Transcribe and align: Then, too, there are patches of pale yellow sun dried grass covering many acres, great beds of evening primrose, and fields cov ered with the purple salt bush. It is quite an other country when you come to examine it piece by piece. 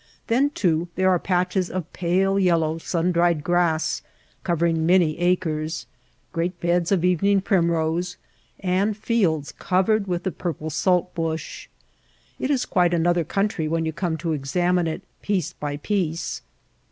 Then, 0.25 0.49
too, 0.49 0.87
there 0.95 1.11
are 1.11 1.19
patches 1.19 1.69
of 1.69 1.93
pale 1.93 2.39
yellow 2.39 2.79
sun 2.79 3.11
dried 3.11 3.43
grass 3.43 4.01
covering 4.43 4.83
many 4.83 5.19
acres, 5.19 5.85
great 6.33 6.59
beds 6.59 6.91
of 6.91 7.05
evening 7.05 7.39
primrose, 7.41 8.17
and 8.59 8.97
fields 8.97 9.51
cov 9.59 9.85
ered 9.85 10.07
with 10.07 10.23
the 10.23 10.31
purple 10.31 10.71
salt 10.71 11.13
bush. 11.13 11.69
It 12.39 12.49
is 12.49 12.65
quite 12.65 12.95
an 12.95 13.05
other 13.05 13.23
country 13.23 13.67
when 13.67 13.85
you 13.85 13.93
come 13.93 14.17
to 14.17 14.33
examine 14.33 14.87
it 14.87 15.03
piece 15.21 15.53
by 15.53 15.77
piece. 15.77 16.41